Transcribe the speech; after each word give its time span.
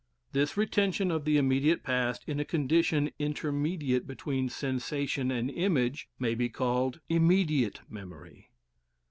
This 0.31 0.57
retention 0.57 1.11
of 1.11 1.25
the 1.25 1.37
immediate 1.37 1.83
past 1.83 2.23
in 2.25 2.39
a 2.39 2.43
condition 2.43 3.11
intermediate 3.19 4.07
between 4.07 4.49
sensation 4.49 5.29
and 5.29 5.51
image 5.51 6.09
may 6.17 6.33
be 6.33 6.49
called 6.49 6.99
"immediate 7.07 7.81
memory." 7.87 8.49